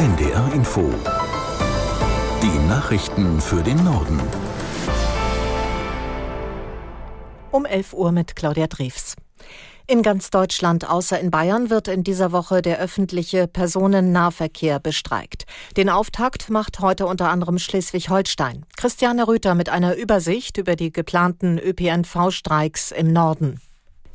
NDR 0.00 0.50
Info. 0.54 0.90
Die 2.42 2.68
Nachrichten 2.70 3.38
für 3.38 3.62
den 3.62 3.84
Norden. 3.84 4.18
Um 7.50 7.66
11 7.66 7.92
Uhr 7.92 8.10
mit 8.10 8.34
Claudia 8.34 8.66
Drews. 8.66 9.14
In 9.86 10.00
ganz 10.00 10.30
Deutschland 10.30 10.88
außer 10.88 11.20
in 11.20 11.30
Bayern 11.30 11.68
wird 11.68 11.86
in 11.88 12.02
dieser 12.02 12.32
Woche 12.32 12.62
der 12.62 12.78
öffentliche 12.78 13.46
Personennahverkehr 13.46 14.80
bestreikt. 14.80 15.44
Den 15.76 15.90
Auftakt 15.90 16.48
macht 16.48 16.80
heute 16.80 17.04
unter 17.04 17.28
anderem 17.28 17.58
Schleswig-Holstein. 17.58 18.64
Christiane 18.78 19.28
Rüther 19.28 19.54
mit 19.54 19.68
einer 19.68 19.96
Übersicht 19.96 20.56
über 20.56 20.76
die 20.76 20.92
geplanten 20.92 21.58
ÖPNV-Streiks 21.58 22.90
im 22.92 23.12
Norden. 23.12 23.60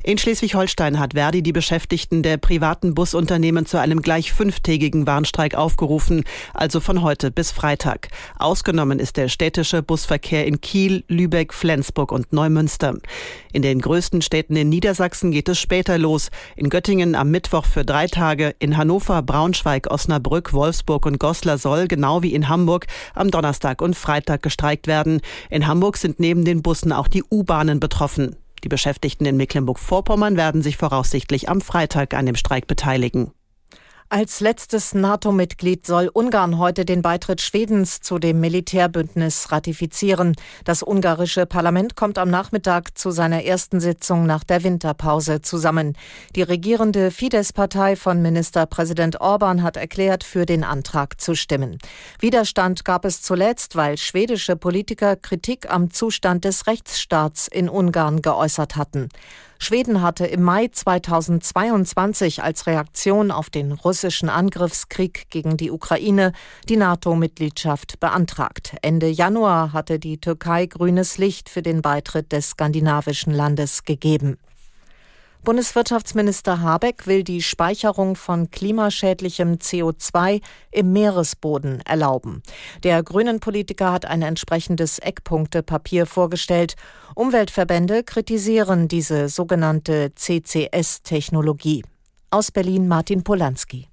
In 0.06 0.18
Schleswig-Holstein 0.18 1.00
hat 1.00 1.14
Verdi 1.14 1.42
die 1.42 1.52
Beschäftigten 1.52 2.22
der 2.22 2.36
privaten 2.36 2.94
Busunternehmen 2.94 3.66
zu 3.66 3.80
einem 3.80 4.02
gleich 4.02 4.32
fünftägigen 4.32 5.04
Warnstreik 5.04 5.56
aufgerufen, 5.56 6.22
also 6.54 6.78
von 6.78 7.02
heute 7.02 7.32
bis 7.32 7.50
Freitag. 7.50 8.10
Ausgenommen 8.38 9.00
ist 9.00 9.16
der 9.16 9.26
städtische 9.26 9.82
Busverkehr 9.82 10.46
in 10.46 10.60
Kiel, 10.60 11.02
Lübeck, 11.08 11.52
Flensburg 11.52 12.12
und 12.12 12.32
Neumünster. 12.32 12.98
In 13.52 13.62
den 13.62 13.80
größten 13.80 14.22
Städten 14.22 14.54
in 14.54 14.68
Niedersachsen 14.68 15.32
geht 15.32 15.48
es 15.48 15.58
später 15.58 15.98
los. 15.98 16.30
In 16.54 16.70
Göttingen 16.70 17.16
am 17.16 17.32
Mittwoch 17.32 17.64
für 17.64 17.84
drei 17.84 18.06
Tage, 18.06 18.54
in 18.60 18.76
Hannover, 18.76 19.22
Braunschweig, 19.22 19.90
Osnabrück, 19.90 20.52
Wolfsburg 20.52 21.04
und 21.04 21.18
Goslar 21.18 21.58
soll, 21.58 21.88
genau 21.88 22.22
wie 22.22 22.32
in 22.32 22.48
Hamburg, 22.48 22.86
am 23.16 23.32
Donnerstag 23.32 23.82
und 23.82 23.96
Freitag 23.96 24.44
gestreikt 24.44 24.86
werden. 24.86 25.20
In 25.50 25.66
Hamburg 25.66 25.96
sind 25.96 26.20
neben 26.20 26.44
den 26.44 26.62
Bussen 26.62 26.92
auch 26.92 27.08
die 27.08 27.24
U-Bahnen 27.28 27.80
betroffen. 27.80 28.36
Die 28.66 28.68
Beschäftigten 28.68 29.26
in 29.26 29.36
Mecklenburg-Vorpommern 29.36 30.36
werden 30.36 30.60
sich 30.60 30.76
voraussichtlich 30.76 31.48
am 31.48 31.60
Freitag 31.60 32.14
an 32.14 32.26
dem 32.26 32.34
Streik 32.34 32.66
beteiligen. 32.66 33.30
Als 34.08 34.38
letztes 34.38 34.94
NATO-Mitglied 34.94 35.84
soll 35.84 36.08
Ungarn 36.12 36.58
heute 36.58 36.84
den 36.84 37.02
Beitritt 37.02 37.40
Schwedens 37.40 38.00
zu 38.00 38.20
dem 38.20 38.38
Militärbündnis 38.38 39.50
ratifizieren. 39.50 40.36
Das 40.62 40.84
ungarische 40.84 41.44
Parlament 41.44 41.96
kommt 41.96 42.16
am 42.16 42.30
Nachmittag 42.30 42.96
zu 42.96 43.10
seiner 43.10 43.42
ersten 43.42 43.80
Sitzung 43.80 44.24
nach 44.24 44.44
der 44.44 44.62
Winterpause 44.62 45.42
zusammen. 45.42 45.98
Die 46.36 46.42
regierende 46.42 47.10
Fidesz-Partei 47.10 47.96
von 47.96 48.22
Ministerpräsident 48.22 49.20
Orban 49.20 49.64
hat 49.64 49.76
erklärt, 49.76 50.22
für 50.22 50.46
den 50.46 50.62
Antrag 50.62 51.20
zu 51.20 51.34
stimmen. 51.34 51.78
Widerstand 52.20 52.84
gab 52.84 53.04
es 53.04 53.22
zuletzt, 53.22 53.74
weil 53.74 53.98
schwedische 53.98 54.54
Politiker 54.54 55.16
Kritik 55.16 55.68
am 55.68 55.90
Zustand 55.90 56.44
des 56.44 56.68
Rechtsstaats 56.68 57.48
in 57.48 57.68
Ungarn 57.68 58.22
geäußert 58.22 58.76
hatten. 58.76 59.08
Schweden 59.58 60.02
hatte 60.02 60.26
im 60.26 60.42
Mai 60.42 60.68
2022 60.68 62.42
als 62.42 62.66
Reaktion 62.66 63.30
auf 63.30 63.50
den 63.50 63.72
russischen 63.72 64.28
Angriffskrieg 64.28 65.30
gegen 65.30 65.56
die 65.56 65.70
Ukraine 65.70 66.32
die 66.68 66.76
NATO-Mitgliedschaft 66.76 67.98
beantragt. 68.00 68.76
Ende 68.82 69.08
Januar 69.08 69.72
hatte 69.72 69.98
die 69.98 70.18
Türkei 70.18 70.66
grünes 70.66 71.18
Licht 71.18 71.48
für 71.48 71.62
den 71.62 71.82
Beitritt 71.82 72.32
des 72.32 72.50
skandinavischen 72.50 73.32
Landes 73.32 73.84
gegeben. 73.84 74.36
Bundeswirtschaftsminister 75.46 76.60
Habeck 76.60 77.06
will 77.06 77.22
die 77.22 77.40
Speicherung 77.40 78.16
von 78.16 78.50
klimaschädlichem 78.50 79.58
CO2 79.58 80.42
im 80.72 80.92
Meeresboden 80.92 81.80
erlauben. 81.82 82.42
Der 82.82 83.00
grünen 83.04 83.38
Politiker 83.38 83.92
hat 83.92 84.06
ein 84.06 84.22
entsprechendes 84.22 84.98
Eckpunktepapier 84.98 86.06
vorgestellt. 86.06 86.74
Umweltverbände 87.14 88.02
kritisieren 88.02 88.88
diese 88.88 89.28
sogenannte 89.28 90.10
CCS-Technologie. 90.16 91.84
Aus 92.32 92.50
Berlin 92.50 92.88
Martin 92.88 93.22
Polanski. 93.22 93.88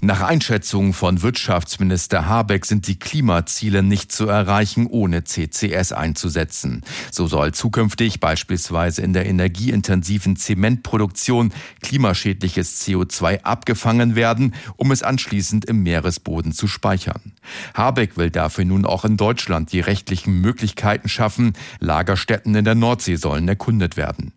Nach 0.00 0.20
Einschätzung 0.20 0.92
von 0.92 1.22
Wirtschaftsminister 1.22 2.28
Habeck 2.28 2.66
sind 2.66 2.86
die 2.86 3.00
Klimaziele 3.00 3.82
nicht 3.82 4.12
zu 4.12 4.28
erreichen, 4.28 4.86
ohne 4.86 5.24
CCS 5.24 5.90
einzusetzen. 5.90 6.82
So 7.10 7.26
soll 7.26 7.52
zukünftig 7.52 8.20
beispielsweise 8.20 9.02
in 9.02 9.12
der 9.12 9.26
energieintensiven 9.26 10.36
Zementproduktion 10.36 11.52
klimaschädliches 11.82 12.80
CO2 12.80 13.42
abgefangen 13.42 14.14
werden, 14.14 14.54
um 14.76 14.92
es 14.92 15.02
anschließend 15.02 15.64
im 15.64 15.82
Meeresboden 15.82 16.52
zu 16.52 16.68
speichern. 16.68 17.32
Habeck 17.74 18.16
will 18.16 18.30
dafür 18.30 18.66
nun 18.66 18.86
auch 18.86 19.04
in 19.04 19.16
Deutschland 19.16 19.72
die 19.72 19.80
rechtlichen 19.80 20.40
Möglichkeiten 20.40 21.08
schaffen. 21.08 21.54
Lagerstätten 21.80 22.54
in 22.54 22.64
der 22.64 22.76
Nordsee 22.76 23.16
sollen 23.16 23.48
erkundet 23.48 23.96
werden. 23.96 24.32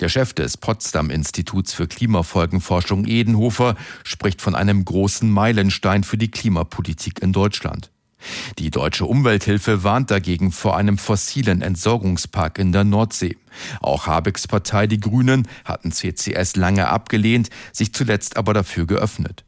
Der 0.00 0.08
Chef 0.08 0.32
des 0.32 0.56
Potsdam 0.56 1.10
Instituts 1.10 1.72
für 1.72 1.86
Klimafolgenforschung 1.86 3.06
Edenhofer 3.06 3.76
spricht 4.04 4.40
von 4.42 4.54
einem 4.54 4.84
großen 4.84 5.30
Meilenstein 5.30 6.04
für 6.04 6.18
die 6.18 6.30
Klimapolitik 6.30 7.20
in 7.22 7.32
Deutschland. 7.32 7.90
Die 8.58 8.70
deutsche 8.70 9.04
Umwelthilfe 9.04 9.84
warnt 9.84 10.10
dagegen 10.10 10.50
vor 10.50 10.76
einem 10.76 10.98
fossilen 10.98 11.62
Entsorgungspark 11.62 12.58
in 12.58 12.72
der 12.72 12.84
Nordsee. 12.84 13.36
Auch 13.80 14.06
Habecks 14.06 14.48
Partei 14.48 14.86
Die 14.86 15.00
Grünen 15.00 15.46
hatten 15.64 15.92
CCS 15.92 16.56
lange 16.56 16.88
abgelehnt, 16.88 17.50
sich 17.72 17.92
zuletzt 17.92 18.36
aber 18.36 18.54
dafür 18.54 18.86
geöffnet. 18.86 19.44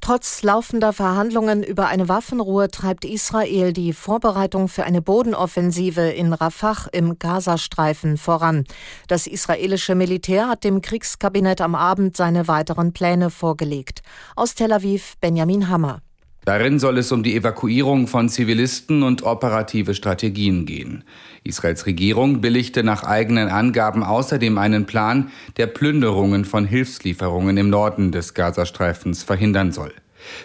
Trotz 0.00 0.42
laufender 0.42 0.92
Verhandlungen 0.92 1.62
über 1.62 1.88
eine 1.88 2.08
Waffenruhe 2.08 2.70
treibt 2.70 3.04
Israel 3.04 3.72
die 3.72 3.92
Vorbereitung 3.92 4.68
für 4.68 4.84
eine 4.84 5.02
Bodenoffensive 5.02 6.02
in 6.02 6.32
Rafah 6.32 6.88
im 6.92 7.18
Gazastreifen 7.18 8.16
voran. 8.16 8.64
Das 9.08 9.26
israelische 9.26 9.94
Militär 9.94 10.48
hat 10.48 10.64
dem 10.64 10.80
Kriegskabinett 10.80 11.60
am 11.60 11.74
Abend 11.74 12.16
seine 12.16 12.46
weiteren 12.46 12.92
Pläne 12.92 13.30
vorgelegt. 13.30 14.02
Aus 14.36 14.54
Tel 14.54 14.72
Aviv 14.72 15.14
Benjamin 15.20 15.68
Hammer. 15.68 16.02
Darin 16.46 16.78
soll 16.78 16.98
es 16.98 17.10
um 17.10 17.24
die 17.24 17.34
Evakuierung 17.34 18.06
von 18.06 18.28
Zivilisten 18.28 19.02
und 19.02 19.24
operative 19.24 19.94
Strategien 19.94 20.64
gehen. 20.64 21.02
Israels 21.42 21.86
Regierung 21.86 22.40
billigte 22.40 22.84
nach 22.84 23.02
eigenen 23.02 23.48
Angaben 23.48 24.04
außerdem 24.04 24.56
einen 24.56 24.86
Plan, 24.86 25.32
der 25.56 25.66
Plünderungen 25.66 26.44
von 26.44 26.64
Hilfslieferungen 26.64 27.56
im 27.56 27.68
Norden 27.68 28.12
des 28.12 28.32
Gazastreifens 28.32 29.24
verhindern 29.24 29.72
soll. 29.72 29.92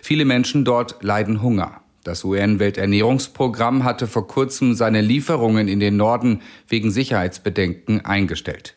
Viele 0.01 0.25
Menschen 0.25 0.65
dort 0.65 1.03
leiden 1.03 1.43
Hunger. 1.43 1.81
Das 2.03 2.23
UN-Welternährungsprogramm 2.23 3.83
hatte 3.83 4.07
vor 4.07 4.27
kurzem 4.27 4.73
seine 4.73 5.01
Lieferungen 5.01 5.67
in 5.67 5.79
den 5.79 5.97
Norden 5.97 6.41
wegen 6.67 6.89
Sicherheitsbedenken 6.89 8.03
eingestellt. 8.03 8.75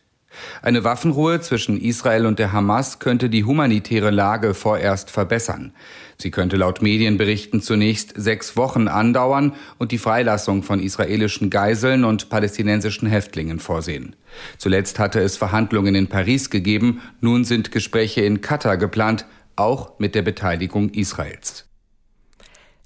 Eine 0.63 0.85
Waffenruhe 0.85 1.41
zwischen 1.41 1.81
Israel 1.81 2.27
und 2.27 2.39
der 2.39 2.53
Hamas 2.53 2.99
könnte 2.99 3.29
die 3.29 3.45
humanitäre 3.45 4.11
Lage 4.11 4.55
vorerst 4.55 5.11
verbessern. 5.11 5.73
Sie 6.17 6.31
könnte 6.31 6.57
laut 6.57 6.81
Medienberichten 6.81 7.61
zunächst 7.61 8.13
sechs 8.17 8.57
Wochen 8.57 8.89
andauern 8.89 9.55
und 9.79 9.93
die 9.93 9.99
Freilassung 9.99 10.63
von 10.63 10.81
israelischen 10.81 11.51
Geiseln 11.51 12.05
und 12.05 12.29
palästinensischen 12.29 13.09
Häftlingen 13.09 13.59
vorsehen. 13.59 14.17
Zuletzt 14.59 14.99
hatte 14.99 15.21
es 15.21 15.37
Verhandlungen 15.37 15.95
in 15.95 16.07
Paris 16.07 16.51
gegeben, 16.51 17.01
nun 17.21 17.45
sind 17.45 17.73
Gespräche 17.73 18.23
in 18.23 18.41
Katar 18.41 18.77
geplant, 18.77 19.27
auch 19.57 19.99
mit 19.99 20.15
der 20.15 20.23
Beteiligung 20.23 20.91
Israels. 20.91 21.67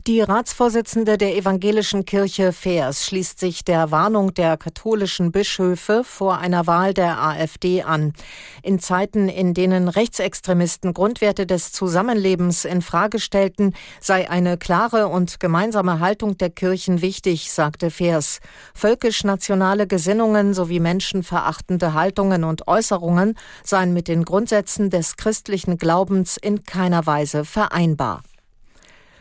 Die 0.09 0.23
Ratsvorsitzende 0.23 1.19
der 1.19 1.37
evangelischen 1.37 2.07
Kirche 2.07 2.55
Fers 2.55 3.05
schließt 3.05 3.39
sich 3.39 3.63
der 3.63 3.91
Warnung 3.91 4.33
der 4.33 4.57
katholischen 4.57 5.33
Bischöfe 5.33 6.03
vor 6.03 6.39
einer 6.39 6.67
Wahl 6.67 6.95
der 6.95 7.23
AfD 7.23 7.83
an. 7.83 8.15
In 8.63 8.79
Zeiten, 8.79 9.29
in 9.29 9.53
denen 9.53 9.87
Rechtsextremisten 9.87 10.95
Grundwerte 10.95 11.45
des 11.45 11.73
Zusammenlebens 11.73 12.65
in 12.65 12.81
Frage 12.81 13.19
stellten, 13.19 13.75
sei 14.01 14.31
eine 14.31 14.57
klare 14.57 15.09
und 15.09 15.41
gemeinsame 15.41 16.01
Haltung 16.01 16.39
der 16.39 16.49
Kirchen 16.49 17.03
wichtig, 17.03 17.53
sagte 17.53 17.91
Fers. 17.91 18.39
Völkisch-nationale 18.73 19.87
Gesinnungen 19.87 20.55
sowie 20.55 20.81
menschenverachtende 20.81 21.93
Haltungen 21.93 22.45
und 22.45 22.67
Äußerungen 22.67 23.35
seien 23.63 23.93
mit 23.93 24.09
den 24.09 24.25
Grundsätzen 24.25 24.89
des 24.89 25.19
christlichen 25.19 25.77
Glaubens 25.77 26.39
in 26.39 26.65
keiner 26.65 27.05
Weise 27.05 27.45
vereinbar. 27.45 28.23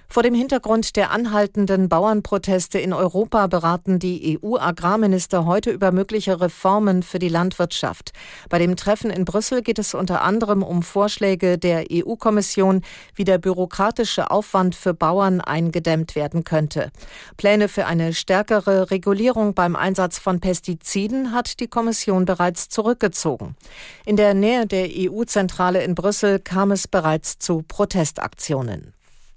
Vor 0.10 0.24
dem 0.24 0.34
Hintergrund 0.34 0.96
der 0.96 1.12
anhaltenden 1.12 1.90
Bauernproteste 1.90 2.80
in 2.80 2.94
Europa 2.94 3.48
beraten 3.48 4.00
die 4.00 4.40
EU-Agrarminister 4.42 5.46
heute 5.46 5.70
über 5.70 5.92
mögliche 5.92 6.40
Reformen 6.40 7.04
für 7.04 7.20
die 7.20 7.28
Landwirtschaft. 7.28 8.14
Bei 8.50 8.58
dem 8.58 8.78
Treffen 8.78 9.12
in 9.12 9.26
Brüssel 9.26 9.62
geht 9.62 9.80
es 9.80 9.94
unter 9.94 10.22
anderem 10.22 10.64
um 10.64 10.82
Vorschläge 10.82 11.58
der 11.58 11.86
EU-Kommission, 11.92 12.84
wie 13.16 13.26
der 13.26 13.38
bürokratische 13.38 14.32
Aufwand 14.32 14.76
für 14.76 14.94
Bauern 14.94 15.42
eingedämmt 15.42 16.16
werden 16.16 16.46
könnte. 16.46 16.90
Pläne 17.36 17.68
für 17.68 17.86
eine 17.86 18.14
stärkere 18.14 18.90
Regulierung 18.90 19.54
beim 19.54 19.76
Einsatz 19.76 20.20
von 20.20 20.40
Pestiziden 20.40 21.34
hat 21.34 21.60
die 21.60 21.68
Kommission 21.68 22.24
bereits 22.24 22.70
zurückgezogen. 22.70 23.58
In 24.06 24.16
der 24.16 24.34
Nähe 24.34 24.66
der 24.66 24.88
EU-Zentrale 24.90 25.84
in 25.84 25.96
Brüssel 25.96 26.40
kam 26.40 26.72
es 26.72 26.88
bereits 26.88 27.40
zu 27.40 27.62
Protestaktionen. 27.68 28.94